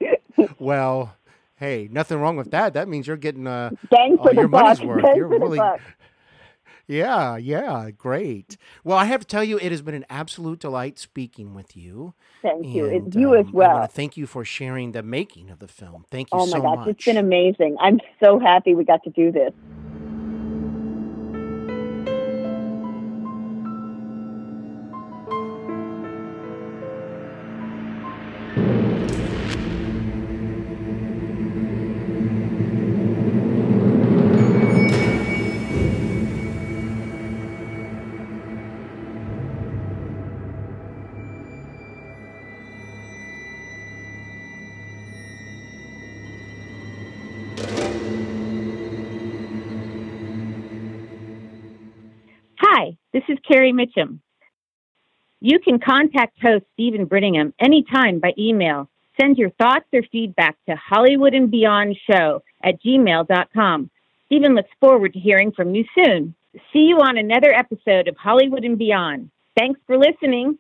[0.58, 1.14] well,
[1.56, 2.74] hey, nothing wrong with that.
[2.74, 5.04] That means you're getting uh, Bang Oh, for the your money's worth.
[5.04, 5.60] Bang You're really-.
[6.88, 8.56] Yeah, yeah, great.
[8.84, 12.14] Well, I have to tell you, it has been an absolute delight speaking with you.
[12.42, 12.86] Thank you.
[12.88, 13.70] And, It's you as um, I well.
[13.70, 16.04] want to thank you for sharing the making of the film.
[16.10, 16.64] Thank you Oh so much.
[16.64, 16.88] Oh my gosh, much.
[16.96, 17.76] it's been amazing.
[17.80, 19.52] I'm so happy we got to do this.
[53.76, 54.18] Mitchum.
[55.40, 58.88] You can contact host Steven Brittingham anytime by email.
[59.20, 63.90] Send your thoughts or feedback to Hollywood and Beyond Show at gmail.com.
[64.26, 66.34] Steven looks forward to hearing from you soon.
[66.72, 69.30] See you on another episode of Hollywood and Beyond.
[69.56, 70.58] Thanks for listening.